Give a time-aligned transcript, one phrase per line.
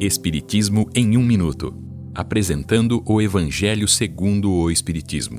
[0.00, 1.72] Espiritismo em um minuto,
[2.12, 5.38] apresentando o Evangelho segundo o Espiritismo.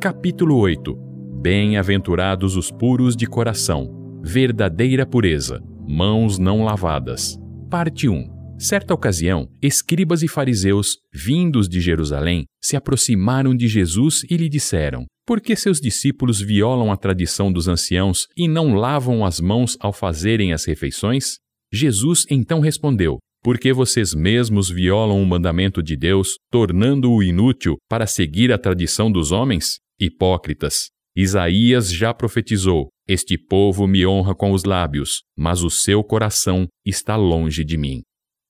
[0.00, 0.96] Capítulo 8.
[1.42, 7.38] Bem-aventurados os puros de coração, verdadeira pureza, mãos não lavadas.
[7.68, 8.32] Parte 1.
[8.58, 15.04] Certa ocasião, escribas e fariseus, vindos de Jerusalém, se aproximaram de Jesus e lhe disseram:
[15.26, 19.92] Por que seus discípulos violam a tradição dos anciãos e não lavam as mãos ao
[19.92, 21.43] fazerem as refeições?
[21.74, 28.52] Jesus então respondeu: Porque vocês mesmos violam o mandamento de Deus, tornando-o inútil para seguir
[28.52, 29.80] a tradição dos homens?
[30.00, 30.90] Hipócritas!
[31.16, 37.16] Isaías já profetizou: Este povo me honra com os lábios, mas o seu coração está
[37.16, 38.02] longe de mim.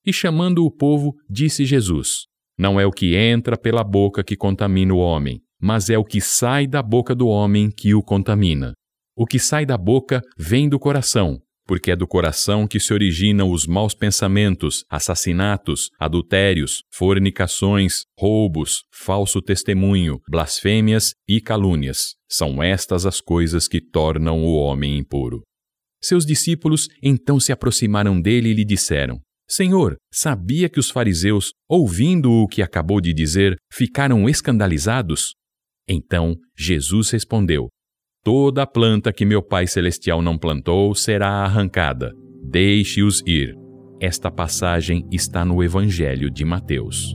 [0.06, 2.26] E chamando o povo, disse Jesus:
[2.58, 6.20] Não é o que entra pela boca que contamina o homem, mas é o que
[6.20, 8.74] sai da boca do homem que o contamina.
[9.16, 13.50] O que sai da boca vem do coração, porque é do coração que se originam
[13.50, 22.14] os maus pensamentos, assassinatos, adultérios, fornicações, roubos, falso testemunho, blasfêmias e calúnias.
[22.28, 25.42] São estas as coisas que tornam o homem impuro.
[26.02, 32.30] Seus discípulos então se aproximaram dele e lhe disseram: Senhor, sabia que os fariseus, ouvindo
[32.30, 35.34] o que acabou de dizer, ficaram escandalizados?
[35.88, 37.68] Então Jesus respondeu:
[38.24, 42.14] Toda planta que meu Pai Celestial não plantou será arrancada.
[42.42, 43.54] Deixe-os ir.
[44.00, 47.14] Esta passagem está no Evangelho de Mateus.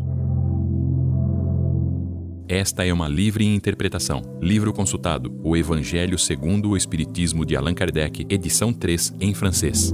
[2.47, 4.21] Esta é uma livre interpretação.
[4.39, 9.91] Livro consultado: O Evangelho segundo o Espiritismo de Allan Kardec, edição 3, em francês.